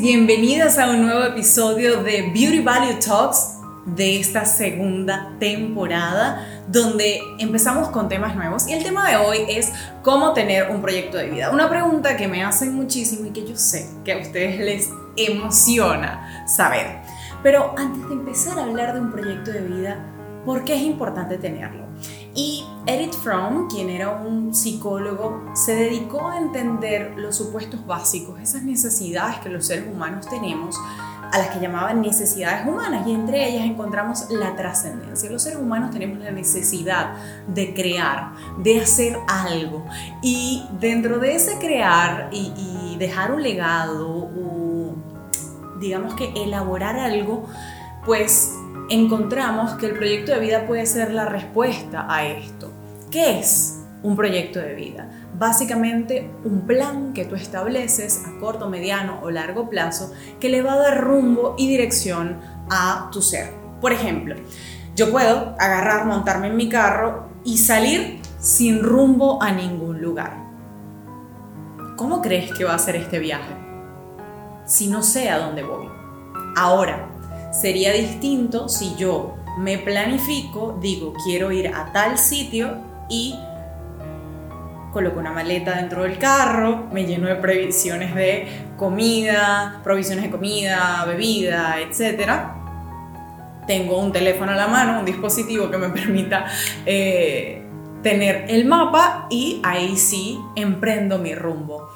bienvenidas 0.00 0.78
a 0.78 0.88
un 0.90 1.02
nuevo 1.02 1.24
episodio 1.24 2.02
de 2.02 2.22
Beauty 2.22 2.60
Value 2.60 2.98
Talks 3.04 3.58
de 3.84 4.20
esta 4.20 4.44
segunda 4.44 5.32
temporada 5.38 6.46
donde 6.68 7.20
empezamos 7.38 7.88
con 7.88 8.08
temas 8.08 8.34
nuevos 8.34 8.66
y 8.68 8.72
el 8.72 8.82
tema 8.82 9.08
de 9.08 9.16
hoy 9.16 9.38
es 9.48 9.72
cómo 10.02 10.32
tener 10.32 10.70
un 10.70 10.80
proyecto 10.80 11.18
de 11.18 11.30
vida. 11.30 11.50
Una 11.50 11.68
pregunta 11.68 12.16
que 12.16 12.28
me 12.28 12.42
hacen 12.42 12.74
muchísimo 12.74 13.26
y 13.26 13.30
que 13.30 13.46
yo 13.46 13.56
sé 13.56 13.88
que 14.04 14.12
a 14.12 14.18
ustedes 14.18 14.60
les 14.60 14.90
emociona 15.16 16.46
saber. 16.46 17.00
Pero 17.42 17.74
antes 17.76 18.08
de 18.08 18.14
empezar 18.14 18.58
a 18.58 18.64
hablar 18.64 18.94
de 18.94 19.00
un 19.00 19.10
proyecto 19.10 19.50
de 19.50 19.60
vida, 19.60 19.98
¿por 20.46 20.64
qué 20.64 20.76
es 20.76 20.82
importante 20.82 21.38
tenerlo? 21.38 21.91
Y 22.34 22.64
Edith 22.86 23.14
Fromm, 23.14 23.68
quien 23.68 23.90
era 23.90 24.10
un 24.10 24.54
psicólogo, 24.54 25.44
se 25.54 25.74
dedicó 25.74 26.28
a 26.28 26.38
entender 26.38 27.14
los 27.16 27.36
supuestos 27.36 27.86
básicos, 27.86 28.40
esas 28.40 28.62
necesidades 28.62 29.38
que 29.40 29.50
los 29.50 29.66
seres 29.66 29.86
humanos 29.92 30.26
tenemos, 30.28 30.76
a 31.30 31.38
las 31.38 31.48
que 31.48 31.60
llamaban 31.60 32.00
necesidades 32.00 32.66
humanas, 32.66 33.06
y 33.06 33.12
entre 33.12 33.48
ellas 33.48 33.64
encontramos 33.64 34.30
la 34.30 34.56
trascendencia. 34.56 35.30
Los 35.30 35.42
seres 35.42 35.58
humanos 35.58 35.90
tenemos 35.90 36.18
la 36.18 36.30
necesidad 36.30 37.14
de 37.48 37.74
crear, 37.74 38.32
de 38.58 38.80
hacer 38.80 39.18
algo, 39.28 39.84
y 40.22 40.64
dentro 40.80 41.18
de 41.18 41.34
ese 41.34 41.58
crear 41.58 42.28
y, 42.32 42.96
dejar 42.98 43.32
un 43.32 43.42
legado, 43.42 44.08
o 44.08 44.94
digamos 45.80 46.14
que 46.14 46.32
elaborar 46.36 46.96
algo, 46.96 47.48
pues 48.04 48.54
encontramos 48.92 49.72
que 49.72 49.86
el 49.86 49.94
proyecto 49.94 50.32
de 50.32 50.40
vida 50.40 50.66
puede 50.66 50.84
ser 50.84 51.12
la 51.12 51.24
respuesta 51.24 52.06
a 52.08 52.26
esto. 52.26 52.70
¿Qué 53.10 53.38
es 53.38 53.80
un 54.02 54.16
proyecto 54.16 54.58
de 54.58 54.74
vida? 54.74 55.08
Básicamente 55.38 56.30
un 56.44 56.66
plan 56.66 57.14
que 57.14 57.24
tú 57.24 57.34
estableces 57.34 58.22
a 58.26 58.38
corto, 58.38 58.68
mediano 58.68 59.20
o 59.22 59.30
largo 59.30 59.70
plazo 59.70 60.12
que 60.38 60.50
le 60.50 60.60
va 60.60 60.74
a 60.74 60.78
dar 60.78 61.00
rumbo 61.02 61.54
y 61.56 61.68
dirección 61.68 62.38
a 62.70 63.08
tu 63.10 63.22
ser. 63.22 63.54
Por 63.80 63.92
ejemplo, 63.92 64.36
yo 64.94 65.10
puedo 65.10 65.56
agarrar, 65.58 66.04
montarme 66.04 66.48
en 66.48 66.56
mi 66.56 66.68
carro 66.68 67.28
y 67.44 67.58
salir 67.58 68.20
sin 68.38 68.82
rumbo 68.82 69.42
a 69.42 69.52
ningún 69.52 70.02
lugar. 70.02 70.36
¿Cómo 71.96 72.20
crees 72.20 72.52
que 72.52 72.64
va 72.64 72.74
a 72.74 72.78
ser 72.78 72.96
este 72.96 73.18
viaje? 73.18 73.54
Si 74.66 74.88
no 74.88 75.02
sé 75.02 75.30
a 75.30 75.38
dónde 75.38 75.62
voy. 75.62 75.88
Ahora, 76.56 77.08
Sería 77.52 77.92
distinto 77.92 78.68
si 78.68 78.96
yo 78.96 79.36
me 79.58 79.76
planifico, 79.78 80.78
digo, 80.80 81.12
quiero 81.24 81.52
ir 81.52 81.68
a 81.68 81.92
tal 81.92 82.16
sitio 82.16 82.78
y 83.10 83.38
coloco 84.92 85.20
una 85.20 85.32
maleta 85.32 85.76
dentro 85.76 86.02
del 86.02 86.18
carro, 86.18 86.88
me 86.92 87.04
lleno 87.04 87.28
de 87.28 87.36
previsiones 87.36 88.14
de 88.14 88.46
comida, 88.76 89.80
provisiones 89.84 90.24
de 90.24 90.30
comida, 90.30 91.04
bebida, 91.06 91.76
etc. 91.80 92.30
Tengo 93.66 93.98
un 93.98 94.12
teléfono 94.12 94.52
a 94.52 94.56
la 94.56 94.68
mano, 94.68 95.00
un 95.00 95.04
dispositivo 95.04 95.70
que 95.70 95.76
me 95.76 95.90
permita 95.90 96.46
eh, 96.86 97.62
tener 98.02 98.46
el 98.48 98.64
mapa 98.64 99.26
y 99.30 99.60
ahí 99.62 99.96
sí 99.96 100.38
emprendo 100.56 101.18
mi 101.18 101.34
rumbo. 101.34 101.90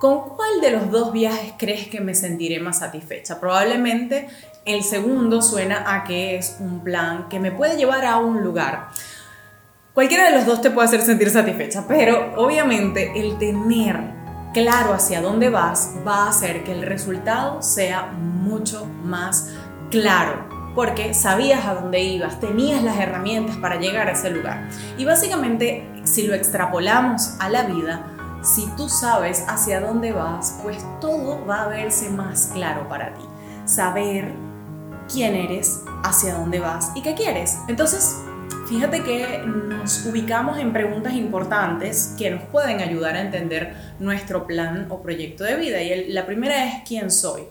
¿Con 0.00 0.30
cuál 0.30 0.60
de 0.60 0.72
los 0.72 0.90
dos 0.90 1.12
viajes 1.12 1.54
crees 1.56 1.86
que 1.86 2.00
me 2.00 2.14
sentiré 2.14 2.58
más 2.58 2.80
satisfecha? 2.80 3.38
Probablemente 3.38 4.26
el 4.64 4.84
segundo 4.84 5.42
suena 5.42 5.94
a 5.94 6.04
que 6.04 6.36
es 6.36 6.56
un 6.60 6.80
plan 6.80 7.28
que 7.28 7.40
me 7.40 7.52
puede 7.52 7.76
llevar 7.76 8.04
a 8.04 8.18
un 8.18 8.42
lugar. 8.42 8.88
Cualquiera 9.94 10.30
de 10.30 10.36
los 10.36 10.46
dos 10.46 10.62
te 10.62 10.70
puede 10.70 10.88
hacer 10.88 11.02
sentir 11.02 11.30
satisfecha, 11.30 11.84
pero 11.86 12.32
obviamente 12.36 13.12
el 13.14 13.38
tener 13.38 14.00
claro 14.54 14.94
hacia 14.94 15.20
dónde 15.20 15.50
vas 15.50 15.94
va 16.06 16.24
a 16.24 16.28
hacer 16.30 16.64
que 16.64 16.72
el 16.72 16.82
resultado 16.82 17.60
sea 17.62 18.06
mucho 18.06 18.86
más 19.04 19.50
claro, 19.90 20.48
porque 20.74 21.12
sabías 21.12 21.66
a 21.66 21.74
dónde 21.74 22.00
ibas, 22.00 22.40
tenías 22.40 22.82
las 22.82 22.98
herramientas 22.98 23.56
para 23.56 23.78
llegar 23.78 24.08
a 24.08 24.12
ese 24.12 24.30
lugar. 24.30 24.68
Y 24.96 25.04
básicamente, 25.04 25.86
si 26.04 26.26
lo 26.26 26.34
extrapolamos 26.34 27.34
a 27.38 27.50
la 27.50 27.64
vida, 27.64 28.06
si 28.42 28.66
tú 28.76 28.88
sabes 28.88 29.44
hacia 29.46 29.80
dónde 29.80 30.12
vas, 30.12 30.58
pues 30.62 30.78
todo 31.00 31.44
va 31.46 31.62
a 31.62 31.68
verse 31.68 32.10
más 32.10 32.50
claro 32.54 32.88
para 32.88 33.12
ti. 33.14 33.22
Saber 33.64 34.32
quién 35.12 35.34
eres, 35.34 35.80
hacia 36.02 36.34
dónde 36.34 36.58
vas 36.60 36.90
y 36.94 37.02
qué 37.02 37.14
quieres. 37.14 37.58
Entonces, 37.68 38.16
fíjate 38.68 39.02
que 39.02 39.42
nos 39.46 40.06
ubicamos 40.06 40.58
en 40.58 40.72
preguntas 40.72 41.14
importantes 41.14 42.14
que 42.16 42.30
nos 42.30 42.42
pueden 42.44 42.80
ayudar 42.80 43.16
a 43.16 43.20
entender 43.20 43.74
nuestro 43.98 44.46
plan 44.46 44.86
o 44.88 45.02
proyecto 45.02 45.44
de 45.44 45.56
vida. 45.56 45.82
Y 45.82 46.12
la 46.12 46.26
primera 46.26 46.64
es 46.64 46.88
quién 46.88 47.10
soy. 47.10 47.42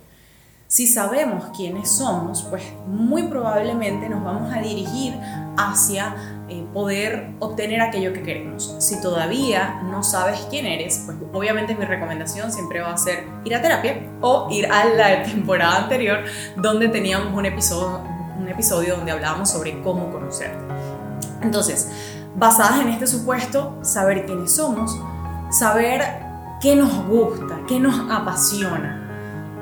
Si 0.71 0.87
sabemos 0.87 1.47
quiénes 1.53 1.91
somos, 1.91 2.43
pues 2.43 2.63
muy 2.87 3.23
probablemente 3.23 4.07
nos 4.07 4.23
vamos 4.23 4.53
a 4.53 4.61
dirigir 4.61 5.13
hacia 5.57 6.15
eh, 6.47 6.65
poder 6.73 7.31
obtener 7.39 7.81
aquello 7.81 8.13
que 8.13 8.23
queremos. 8.23 8.77
Si 8.79 9.01
todavía 9.01 9.81
no 9.83 10.01
sabes 10.01 10.47
quién 10.49 10.65
eres, 10.65 11.03
pues 11.05 11.17
obviamente 11.33 11.75
mi 11.75 11.83
recomendación 11.83 12.53
siempre 12.53 12.79
va 12.79 12.93
a 12.93 12.97
ser 12.97 13.27
ir 13.43 13.53
a 13.53 13.61
terapia 13.61 13.97
o 14.21 14.47
ir 14.49 14.65
a 14.71 14.85
la 14.85 15.23
temporada 15.23 15.83
anterior 15.83 16.23
donde 16.55 16.87
teníamos 16.87 17.37
un 17.37 17.45
episodio, 17.45 17.99
un 18.39 18.47
episodio 18.47 18.95
donde 18.95 19.11
hablábamos 19.11 19.49
sobre 19.49 19.81
cómo 19.81 20.09
conocerte. 20.09 20.73
Entonces, 21.41 21.91
basadas 22.37 22.79
en 22.79 22.87
este 22.87 23.07
supuesto, 23.07 23.77
saber 23.81 24.25
quiénes 24.25 24.55
somos, 24.55 24.97
saber 25.49 26.01
qué 26.61 26.77
nos 26.77 27.05
gusta, 27.07 27.59
qué 27.67 27.77
nos 27.77 28.09
apasiona, 28.09 29.01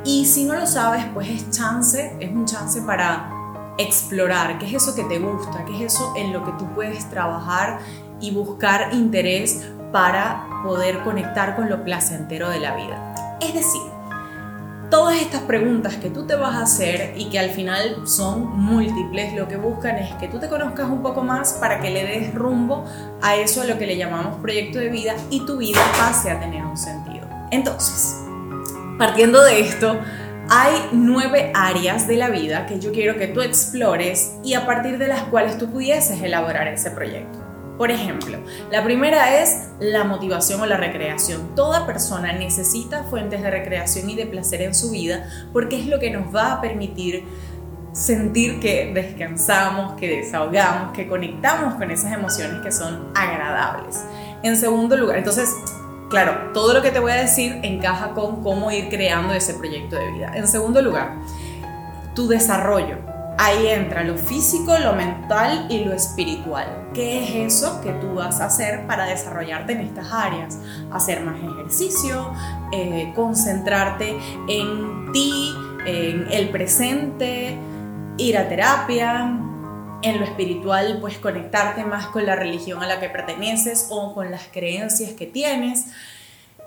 y 0.04 0.26
si 0.26 0.46
no 0.46 0.56
lo 0.56 0.66
sabes, 0.66 1.06
pues 1.14 1.30
es 1.30 1.52
chance, 1.52 2.16
es 2.20 2.32
un 2.32 2.46
chance 2.46 2.82
para 2.82 3.32
explorar 3.78 4.58
qué 4.60 4.66
es 4.68 4.74
eso 4.84 4.96
que 4.96 5.04
te 5.04 5.20
gusta, 5.20 5.64
qué 5.66 5.86
es 5.86 5.94
eso 5.94 6.14
en 6.16 6.34
lo 6.34 6.44
que 6.44 6.52
tú 6.54 6.68
puedes 6.74 7.10
trabajar 7.10 7.80
y 8.20 8.32
buscar 8.32 8.94
interés 8.94 9.66
para 9.92 10.46
poder 10.64 11.04
conectar 11.04 11.56
con 11.56 11.70
lo 11.70 11.84
placentero 11.84 12.50
de 12.50 12.60
la 12.60 12.76
vida. 12.76 13.38
Es 13.42 13.54
decir, 13.54 13.82
todas 14.90 15.22
estas 15.22 15.42
preguntas 15.42 15.96
que 15.96 16.10
tú 16.10 16.26
te 16.26 16.36
vas 16.36 16.56
a 16.56 16.64
hacer 16.64 17.14
y 17.18 17.30
que 17.30 17.40
al 17.40 17.52
final 17.52 18.08
son 18.08 18.58
múltiples, 18.60 19.34
lo 19.34 19.48
que 19.48 19.58
buscan 19.58 19.98
es 19.98 20.14
que 20.16 20.28
tú 20.28 20.40
te 20.40 20.50
conozcas 20.50 20.90
un 20.90 21.02
poco 21.02 21.24
más 21.24 21.54
para 21.54 21.80
que 21.80 21.90
le 21.90 22.06
des 22.06 22.34
rumbo 22.34 22.86
a 23.22 23.36
eso 23.36 23.62
a 23.62 23.66
lo 23.66 23.78
que 23.78 23.86
le 23.86 23.98
llamamos 23.98 24.38
proyecto 24.42 24.80
de 24.80 24.90
vida 24.90 25.16
y 25.30 25.46
tu 25.46 25.58
vida 25.58 25.80
pase 25.98 26.32
a 26.32 26.40
tener 26.40 26.66
un 26.66 26.78
sentido. 26.78 27.28
Entonces, 27.52 28.29
Partiendo 29.00 29.42
de 29.46 29.62
esto, 29.62 29.98
hay 30.50 30.90
nueve 30.92 31.54
áreas 31.56 32.06
de 32.06 32.18
la 32.18 32.30
vida 32.30 32.66
que 32.66 32.82
yo 32.82 32.92
quiero 32.92 33.18
que 33.18 33.28
tú 33.28 33.40
explores 33.42 34.34
y 34.44 34.56
a 34.56 34.66
partir 34.66 34.98
de 34.98 35.08
las 35.08 35.24
cuales 35.24 35.58
tú 35.58 35.72
pudieses 35.72 36.22
elaborar 36.22 36.68
ese 36.68 36.92
proyecto. 36.92 37.40
Por 37.78 37.92
ejemplo, 37.92 38.40
la 38.70 38.84
primera 38.84 39.40
es 39.40 39.70
la 39.80 40.04
motivación 40.04 40.60
o 40.60 40.66
la 40.66 40.76
recreación. 40.76 41.56
Toda 41.56 41.88
persona 41.88 42.34
necesita 42.34 43.06
fuentes 43.06 43.42
de 43.42 43.50
recreación 43.50 44.10
y 44.10 44.18
de 44.18 44.26
placer 44.26 44.62
en 44.64 44.76
su 44.76 44.92
vida 44.92 45.30
porque 45.54 45.80
es 45.80 45.88
lo 45.88 45.98
que 45.98 46.12
nos 46.12 46.36
va 46.36 46.52
a 46.52 46.62
permitir 46.62 47.24
sentir 47.94 48.60
que 48.60 48.92
descansamos, 48.94 49.94
que 49.94 50.10
desahogamos, 50.10 50.92
que 50.92 51.08
conectamos 51.08 51.76
con 51.76 51.90
esas 51.90 52.12
emociones 52.12 52.62
que 52.62 52.74
son 52.74 53.14
agradables. 53.16 54.04
En 54.44 54.58
segundo 54.58 54.98
lugar, 54.98 55.20
entonces 55.20 55.48
Claro, 56.10 56.52
todo 56.54 56.74
lo 56.74 56.82
que 56.82 56.90
te 56.90 57.00
voy 57.00 57.12
a 57.12 57.16
decir 57.16 57.60
encaja 57.62 58.14
con 58.14 58.42
cómo 58.42 58.72
ir 58.72 58.90
creando 58.90 59.34
ese 59.34 59.54
proyecto 59.54 59.96
de 59.96 60.12
vida. 60.12 60.32
En 60.36 60.48
segundo 60.48 60.82
lugar, 60.82 61.18
tu 62.16 62.28
desarrollo. 62.28 62.98
Ahí 63.38 63.68
entra 63.68 64.04
lo 64.04 64.18
físico, 64.18 64.78
lo 64.80 64.94
mental 64.94 65.68
y 65.70 65.86
lo 65.86 65.94
espiritual. 65.94 66.90
¿Qué 66.94 67.24
es 67.24 67.54
eso 67.54 67.80
que 67.82 67.92
tú 67.94 68.16
vas 68.16 68.42
a 68.42 68.46
hacer 68.46 68.86
para 68.88 69.06
desarrollarte 69.06 69.74
en 69.74 69.82
estas 69.82 70.12
áreas? 70.12 70.58
Hacer 70.92 71.22
más 71.22 71.38
ejercicio, 71.38 72.34
eh, 72.74 73.14
concentrarte 73.16 74.18
en 74.50 75.12
ti, 75.14 75.54
en 75.86 76.28
el 76.32 76.50
presente, 76.50 77.56
ir 78.18 78.38
a 78.38 78.50
terapia, 78.50 79.40
en 80.02 80.20
lo 80.20 80.26
espiritual, 80.26 80.98
pues 81.02 81.18
conectarte 81.18 81.84
más 81.84 82.08
con 82.08 82.26
la 82.26 82.36
religión 82.36 82.82
a 82.82 82.88
la 82.88 83.00
que 83.00 83.10
perteneces 83.10 83.88
o 83.90 84.14
con 84.14 84.32
las 84.32 84.48
creencias 84.52 85.12
que 85.14 85.26
tienes. 85.26 85.86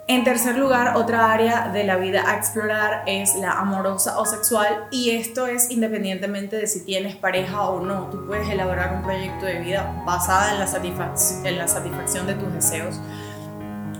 En 0.08 0.24
tercer 0.24 0.58
lugar, 0.58 0.96
otra 0.96 1.32
área 1.32 1.68
de 1.68 1.84
la 1.84 1.96
vida 1.96 2.24
a 2.28 2.36
explorar 2.36 3.04
es 3.06 3.36
la 3.36 3.52
amorosa 3.52 4.18
o 4.18 4.26
sexual 4.26 4.88
y 4.90 5.10
esto 5.10 5.46
es 5.46 5.70
independientemente 5.70 6.56
de 6.56 6.66
si 6.66 6.84
tienes 6.84 7.14
pareja 7.14 7.68
o 7.68 7.80
no. 7.80 8.08
Tú 8.10 8.26
puedes 8.26 8.48
elaborar 8.48 8.94
un 8.96 9.02
proyecto 9.02 9.46
de 9.46 9.60
vida 9.60 10.02
basada 10.04 10.52
en 10.52 10.58
la, 10.58 11.48
en 11.48 11.58
la 11.58 11.68
satisfacción 11.68 12.26
de 12.26 12.34
tus 12.34 12.52
deseos. 12.52 13.00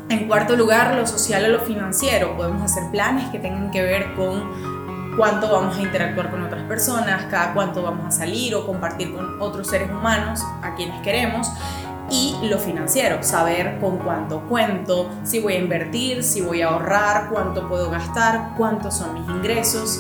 En 0.09 0.27
cuarto 0.27 0.57
lugar, 0.57 0.95
lo 0.95 1.07
social 1.07 1.45
o 1.45 1.49
lo 1.49 1.61
financiero. 1.61 2.37
Podemos 2.37 2.63
hacer 2.63 2.91
planes 2.91 3.31
que 3.31 3.39
tengan 3.39 3.71
que 3.71 3.83
ver 3.83 4.15
con 4.15 4.72
cuánto 5.17 5.51
vamos 5.51 5.77
a 5.77 5.83
interactuar 5.83 6.31
con 6.31 6.43
otras 6.43 6.63
personas, 6.65 7.27
cada 7.31 7.53
cuánto 7.55 7.83
vamos 7.83 8.07
a 8.07 8.11
salir 8.11 8.55
o 8.55 8.67
compartir 8.67 9.15
con 9.15 9.41
otros 9.41 9.69
seres 9.69 9.91
humanos 9.91 10.41
a 10.63 10.75
quienes 10.75 11.01
queremos. 11.03 11.51
y 12.11 12.37
lo 12.43 12.59
financiero, 12.59 13.23
saber 13.23 13.79
con 13.81 13.97
cuánto 13.97 14.43
cuento, 14.43 15.09
si 15.25 15.41
voy 15.41 15.55
a 15.55 15.59
invertir, 15.59 16.23
si 16.23 16.43
voy 16.43 16.61
a 16.61 16.69
ahorrar, 16.69 17.31
cuánto 17.31 17.67
puedo 17.69 17.91
gastar, 17.91 18.51
cuántos 18.59 18.99
son 18.99 19.15
mis 19.15 19.27
ingresos. 19.31 19.99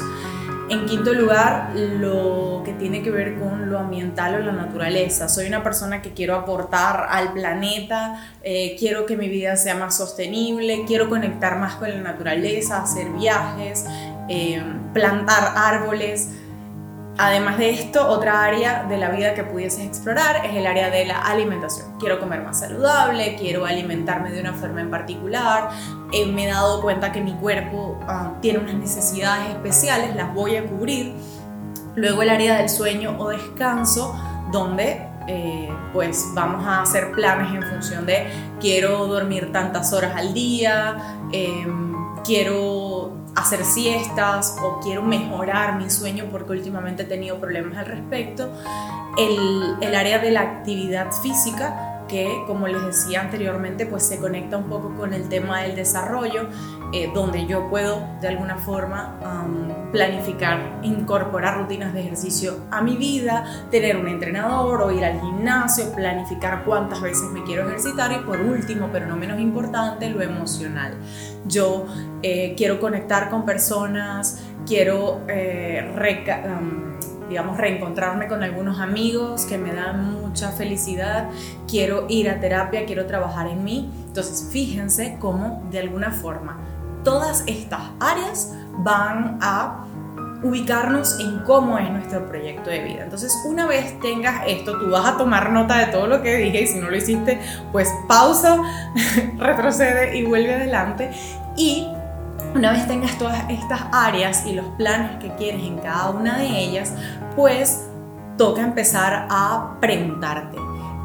En 0.68 0.86
quinto 0.86 1.12
lugar, 1.12 1.72
lo 1.74 2.62
que 2.64 2.72
tiene 2.72 3.02
que 3.02 3.10
ver 3.10 3.38
con 3.38 3.70
lo 3.70 3.78
ambiental 3.78 4.36
o 4.36 4.38
la 4.38 4.52
naturaleza. 4.52 5.28
Soy 5.28 5.46
una 5.46 5.62
persona 5.62 6.00
que 6.00 6.12
quiero 6.12 6.34
aportar 6.34 7.08
al 7.10 7.32
planeta, 7.32 8.24
eh, 8.42 8.76
quiero 8.78 9.04
que 9.04 9.16
mi 9.16 9.28
vida 9.28 9.56
sea 9.56 9.74
más 9.74 9.96
sostenible, 9.96 10.84
quiero 10.86 11.08
conectar 11.08 11.58
más 11.58 11.74
con 11.74 11.90
la 11.90 12.00
naturaleza, 12.00 12.82
hacer 12.82 13.10
viajes, 13.10 13.84
eh, 14.34 14.62
plantar 14.94 15.52
árboles. 15.56 16.30
Además 17.18 17.58
de 17.58 17.68
esto, 17.68 18.08
otra 18.08 18.44
área 18.44 18.84
de 18.84 18.96
la 18.96 19.10
vida 19.10 19.34
que 19.34 19.44
pudieses 19.44 19.84
explorar 19.84 20.46
es 20.46 20.56
el 20.56 20.66
área 20.66 20.88
de 20.88 21.04
la 21.04 21.18
alimentación. 21.18 21.98
Quiero 21.98 22.18
comer 22.18 22.40
más 22.40 22.60
saludable, 22.60 23.36
quiero 23.38 23.66
alimentarme 23.66 24.30
de 24.30 24.40
una 24.40 24.54
forma 24.54 24.80
en 24.80 24.90
particular. 24.90 25.68
Eh, 26.12 26.24
me 26.24 26.44
he 26.44 26.50
dado 26.50 26.80
cuenta 26.80 27.12
que 27.12 27.20
mi 27.20 27.34
cuerpo 27.34 28.00
ah, 28.08 28.32
tiene 28.40 28.60
unas 28.60 28.76
necesidades 28.76 29.50
especiales, 29.50 30.16
las 30.16 30.32
voy 30.32 30.56
a 30.56 30.64
cubrir. 30.64 31.12
Luego 31.94 32.22
el 32.22 32.30
área 32.30 32.56
del 32.56 32.70
sueño 32.70 33.16
o 33.18 33.28
descanso, 33.28 34.18
donde 34.50 35.06
eh, 35.28 35.68
pues 35.92 36.30
vamos 36.34 36.66
a 36.66 36.82
hacer 36.82 37.12
planes 37.12 37.54
en 37.54 37.62
función 37.62 38.06
de 38.06 38.26
quiero 38.60 39.06
dormir 39.06 39.52
tantas 39.52 39.92
horas 39.92 40.16
al 40.16 40.32
día, 40.34 40.96
em, 41.32 41.92
quiero 42.24 42.91
hacer 43.36 43.64
siestas 43.64 44.56
o 44.62 44.80
quiero 44.80 45.02
mejorar 45.02 45.78
mi 45.78 45.90
sueño 45.90 46.26
porque 46.30 46.52
últimamente 46.52 47.02
he 47.02 47.06
tenido 47.06 47.38
problemas 47.38 47.78
al 47.78 47.86
respecto. 47.86 48.50
El, 49.18 49.76
el 49.80 49.94
área 49.94 50.18
de 50.18 50.30
la 50.30 50.40
actividad 50.40 51.12
física, 51.12 51.91
que 52.12 52.44
como 52.46 52.68
les 52.68 52.84
decía 52.84 53.22
anteriormente, 53.22 53.86
pues 53.86 54.06
se 54.06 54.18
conecta 54.18 54.58
un 54.58 54.64
poco 54.64 54.94
con 54.94 55.14
el 55.14 55.30
tema 55.30 55.62
del 55.62 55.74
desarrollo, 55.74 56.46
eh, 56.92 57.10
donde 57.14 57.46
yo 57.46 57.70
puedo 57.70 58.06
de 58.20 58.28
alguna 58.28 58.58
forma 58.58 59.18
planificar, 59.92 60.80
incorporar 60.82 61.58
rutinas 61.58 61.94
de 61.94 62.00
ejercicio 62.00 62.66
a 62.70 62.82
mi 62.82 62.96
vida, 62.96 63.66
tener 63.70 63.96
un 63.96 64.08
entrenador 64.08 64.82
o 64.82 64.92
ir 64.92 65.04
al 65.04 65.20
gimnasio, 65.20 65.90
planificar 65.94 66.64
cuántas 66.64 67.00
veces 67.00 67.30
me 67.30 67.42
quiero 67.44 67.66
ejercitar 67.66 68.12
y 68.12 68.18
por 68.18 68.40
último, 68.40 68.90
pero 68.92 69.06
no 69.06 69.16
menos 69.16 69.40
importante, 69.40 70.10
lo 70.10 70.20
emocional. 70.20 70.94
Yo 71.46 71.86
eh, 72.22 72.54
quiero 72.58 72.78
conectar 72.78 73.30
con 73.30 73.46
personas, 73.46 74.44
quiero 74.66 75.22
eh, 75.28 75.90
digamos, 77.32 77.56
reencontrarme 77.56 78.28
con 78.28 78.42
algunos 78.42 78.78
amigos 78.78 79.46
que 79.46 79.56
me 79.56 79.72
dan 79.72 80.20
mucha 80.20 80.50
felicidad, 80.50 81.30
quiero 81.66 82.04
ir 82.10 82.28
a 82.28 82.40
terapia, 82.40 82.84
quiero 82.84 83.06
trabajar 83.06 83.46
en 83.46 83.64
mí. 83.64 83.90
Entonces, 84.06 84.50
fíjense 84.52 85.16
cómo 85.18 85.66
de 85.70 85.78
alguna 85.78 86.10
forma 86.10 86.58
todas 87.04 87.42
estas 87.46 87.80
áreas 88.00 88.52
van 88.84 89.38
a 89.40 89.86
ubicarnos 90.42 91.20
en 91.20 91.38
cómo 91.38 91.78
es 91.78 91.90
nuestro 91.90 92.28
proyecto 92.28 92.68
de 92.68 92.80
vida. 92.84 93.04
Entonces, 93.04 93.34
una 93.46 93.66
vez 93.66 93.98
tengas 94.00 94.42
esto, 94.46 94.78
tú 94.78 94.90
vas 94.90 95.06
a 95.06 95.16
tomar 95.16 95.52
nota 95.52 95.78
de 95.78 95.86
todo 95.86 96.06
lo 96.06 96.20
que 96.20 96.36
dije 96.36 96.60
y 96.60 96.66
si 96.66 96.80
no 96.80 96.90
lo 96.90 96.96
hiciste, 96.98 97.40
pues 97.72 97.88
pausa, 98.08 98.58
retrocede 99.38 100.18
y 100.18 100.24
vuelve 100.26 100.54
adelante. 100.54 101.10
Y 101.56 101.88
una 102.54 102.72
vez 102.72 102.86
tengas 102.86 103.16
todas 103.18 103.48
estas 103.50 103.82
áreas 103.92 104.46
y 104.46 104.52
los 104.52 104.66
planes 104.76 105.18
que 105.22 105.34
quieres 105.36 105.62
en 105.62 105.78
cada 105.78 106.10
una 106.10 106.38
de 106.38 106.46
ellas, 106.46 106.92
pues 107.34 107.86
toca 108.36 108.62
empezar 108.62 109.26
a 109.30 109.76
preguntarte 109.80 110.58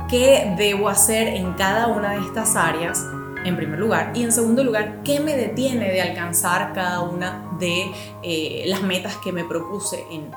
qué 0.09 0.53
debo 0.57 0.89
hacer 0.89 1.27
en 1.27 1.53
cada 1.53 1.87
una 1.87 2.11
de 2.11 2.19
estas 2.19 2.55
áreas 2.55 3.03
en 3.45 3.55
primer 3.55 3.79
lugar 3.79 4.11
y 4.13 4.23
en 4.23 4.31
segundo 4.31 4.63
lugar 4.63 5.03
qué 5.03 5.19
me 5.19 5.35
detiene 5.35 5.89
de 5.89 6.01
alcanzar 6.01 6.73
cada 6.73 7.01
una 7.01 7.43
de 7.59 7.91
eh, 8.23 8.63
las 8.67 8.81
metas 8.81 9.15
que 9.17 9.31
me 9.31 9.43
propuse 9.43 10.03
en, 10.11 10.31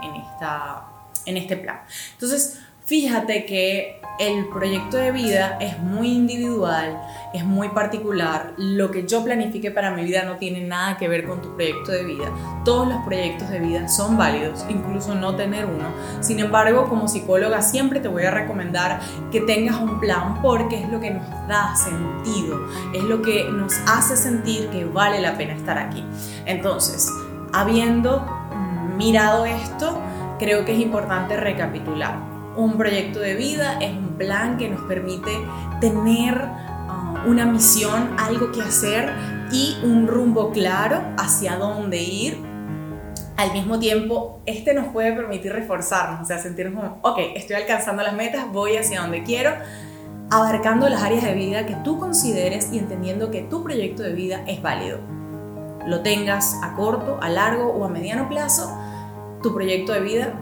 en 1.26 1.36
este 1.36 1.56
plan. 1.56 1.80
Entonces, 2.12 2.60
fíjate 2.90 3.44
que 3.44 4.00
el 4.18 4.48
proyecto 4.48 4.96
de 4.96 5.12
vida 5.12 5.58
es 5.60 5.78
muy 5.78 6.08
individual, 6.08 7.00
es 7.32 7.44
muy 7.44 7.68
particular. 7.68 8.52
Lo 8.56 8.90
que 8.90 9.06
yo 9.06 9.22
planifique 9.22 9.70
para 9.70 9.92
mi 9.92 10.02
vida 10.02 10.24
no 10.24 10.38
tiene 10.38 10.62
nada 10.62 10.96
que 10.96 11.06
ver 11.06 11.24
con 11.24 11.40
tu 11.40 11.54
proyecto 11.54 11.92
de 11.92 12.02
vida. 12.02 12.24
Todos 12.64 12.88
los 12.88 12.98
proyectos 13.04 13.48
de 13.48 13.60
vida 13.60 13.88
son 13.88 14.16
válidos, 14.16 14.66
incluso 14.68 15.14
no 15.14 15.36
tener 15.36 15.66
uno. 15.66 15.84
Sin 16.20 16.40
embargo, 16.40 16.88
como 16.88 17.06
psicóloga 17.06 17.62
siempre 17.62 18.00
te 18.00 18.08
voy 18.08 18.24
a 18.24 18.32
recomendar 18.32 18.98
que 19.30 19.40
tengas 19.42 19.80
un 19.80 20.00
plan 20.00 20.42
porque 20.42 20.82
es 20.82 20.88
lo 20.88 20.98
que 20.98 21.12
nos 21.12 21.30
da 21.46 21.76
sentido, 21.76 22.58
es 22.92 23.04
lo 23.04 23.22
que 23.22 23.44
nos 23.44 23.72
hace 23.86 24.16
sentir 24.16 24.68
que 24.70 24.84
vale 24.84 25.20
la 25.20 25.38
pena 25.38 25.54
estar 25.54 25.78
aquí. 25.78 26.04
Entonces, 26.44 27.08
habiendo 27.52 28.26
mirado 28.98 29.46
esto, 29.46 29.96
creo 30.40 30.64
que 30.64 30.72
es 30.72 30.80
importante 30.80 31.36
recapitular 31.36 32.29
un 32.56 32.76
proyecto 32.76 33.20
de 33.20 33.34
vida 33.34 33.78
es 33.80 33.90
un 33.92 34.16
plan 34.16 34.56
que 34.56 34.68
nos 34.68 34.80
permite 34.82 35.30
tener 35.80 36.34
uh, 36.36 37.28
una 37.28 37.46
misión, 37.46 38.14
algo 38.18 38.52
que 38.52 38.62
hacer 38.62 39.10
y 39.52 39.78
un 39.82 40.06
rumbo 40.06 40.50
claro 40.50 41.02
hacia 41.16 41.56
dónde 41.56 42.02
ir. 42.02 42.38
Al 43.36 43.52
mismo 43.52 43.78
tiempo, 43.78 44.42
este 44.44 44.74
nos 44.74 44.88
puede 44.88 45.12
permitir 45.12 45.52
reforzarnos, 45.52 46.20
o 46.20 46.24
sea, 46.24 46.38
sentirnos 46.38 46.74
como, 46.74 46.98
ok, 47.02 47.18
estoy 47.36 47.56
alcanzando 47.56 48.02
las 48.02 48.14
metas, 48.14 48.44
voy 48.52 48.76
hacia 48.76 49.00
donde 49.00 49.22
quiero, 49.22 49.52
abarcando 50.30 50.88
las 50.88 51.02
áreas 51.02 51.24
de 51.24 51.34
vida 51.34 51.64
que 51.64 51.74
tú 51.76 51.98
consideres 51.98 52.70
y 52.72 52.78
entendiendo 52.78 53.30
que 53.30 53.42
tu 53.42 53.62
proyecto 53.62 54.02
de 54.02 54.12
vida 54.12 54.44
es 54.46 54.60
válido. 54.60 54.98
Lo 55.86 56.02
tengas 56.02 56.56
a 56.62 56.74
corto, 56.74 57.18
a 57.22 57.30
largo 57.30 57.70
o 57.70 57.84
a 57.86 57.88
mediano 57.88 58.28
plazo, 58.28 58.70
tu 59.42 59.54
proyecto 59.54 59.92
de 59.92 60.00
vida 60.00 60.34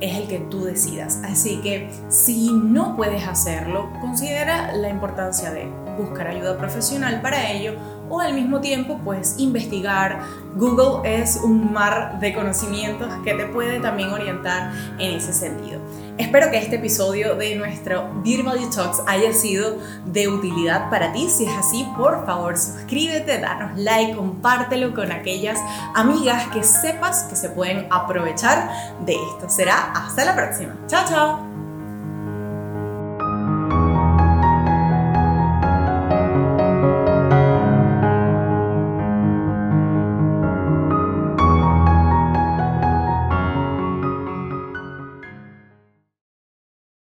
es 0.00 0.16
el 0.16 0.28
que 0.28 0.38
tú 0.38 0.64
decidas. 0.64 1.20
Así 1.24 1.60
que 1.62 1.90
si 2.08 2.52
no 2.52 2.96
puedes 2.96 3.26
hacerlo, 3.26 3.90
considera 4.00 4.72
la 4.72 4.88
importancia 4.88 5.50
de 5.50 5.66
buscar 5.98 6.28
ayuda 6.28 6.56
profesional 6.58 7.20
para 7.20 7.50
ello 7.52 7.74
o 8.12 8.20
al 8.20 8.34
mismo 8.34 8.60
tiempo 8.60 9.00
pues 9.02 9.36
investigar. 9.38 10.20
Google 10.54 11.00
es 11.10 11.40
un 11.42 11.72
mar 11.72 12.20
de 12.20 12.34
conocimientos 12.34 13.08
que 13.24 13.32
te 13.32 13.46
puede 13.46 13.80
también 13.80 14.10
orientar 14.10 14.70
en 14.98 15.14
ese 15.14 15.32
sentido. 15.32 15.80
Espero 16.18 16.50
que 16.50 16.58
este 16.58 16.76
episodio 16.76 17.36
de 17.36 17.56
nuestro 17.56 18.10
Value 18.22 18.68
Talks 18.70 19.02
haya 19.06 19.32
sido 19.32 19.78
de 20.04 20.28
utilidad 20.28 20.90
para 20.90 21.10
ti. 21.12 21.30
Si 21.30 21.46
es 21.46 21.52
así, 21.56 21.88
por 21.96 22.26
favor 22.26 22.58
suscríbete, 22.58 23.38
danos 23.38 23.78
like, 23.78 24.14
compártelo 24.14 24.94
con 24.94 25.10
aquellas 25.10 25.58
amigas 25.94 26.48
que 26.48 26.62
sepas 26.62 27.24
que 27.24 27.36
se 27.36 27.48
pueden 27.48 27.86
aprovechar 27.90 28.70
de 29.06 29.14
esto. 29.14 29.48
Será 29.48 29.90
hasta 29.92 30.26
la 30.26 30.36
próxima. 30.36 30.76
Chao, 30.86 31.04
chao. 31.08 31.51